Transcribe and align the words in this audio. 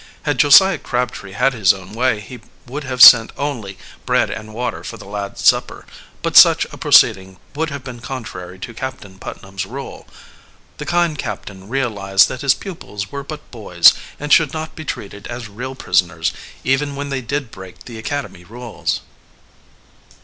Had 0.23 0.39
Josiah 0.39 0.79
Crabtree 0.79 1.33
had 1.33 1.53
his 1.53 1.75
own 1.75 1.93
way, 1.93 2.21
he 2.21 2.39
would 2.65 2.83
have 2.83 3.03
sent 3.03 3.31
only 3.37 3.77
bread 4.03 4.31
and 4.31 4.51
water 4.51 4.83
for 4.83 4.97
the 4.97 5.05
lad's 5.05 5.45
supper, 5.45 5.85
but 6.23 6.35
such 6.35 6.65
a 6.73 6.77
proceeding 6.79 7.37
would 7.53 7.69
have 7.69 7.83
been 7.83 7.99
contrary 7.99 8.57
to 8.57 8.73
Captain 8.73 9.19
Putnam's 9.19 9.63
rule. 9.67 10.07
The 10.79 10.87
kind 10.87 11.19
captain 11.19 11.69
realized 11.69 12.29
that 12.29 12.41
his 12.41 12.55
pupils 12.55 13.11
were 13.11 13.23
but 13.23 13.51
boys 13.51 13.93
and 14.19 14.33
should 14.33 14.53
not 14.53 14.73
be 14.75 14.85
treated 14.85 15.27
as 15.27 15.47
real 15.47 15.75
prisoners, 15.75 16.33
even 16.63 16.95
when 16.95 17.09
they 17.09 17.21
did 17.21 17.51
break 17.51 17.85
the 17.85 17.99
academy 17.99 18.43
rules. 18.43 19.01